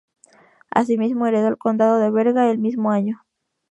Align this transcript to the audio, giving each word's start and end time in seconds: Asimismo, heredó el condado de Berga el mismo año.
Asimismo, 0.71 1.27
heredó 1.27 1.47
el 1.47 1.59
condado 1.59 1.99
de 1.99 2.09
Berga 2.09 2.49
el 2.49 2.57
mismo 2.57 2.89
año. 2.91 3.23